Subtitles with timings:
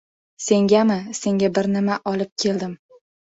[0.45, 2.75] —Sengami, senga bir nima olib keldim!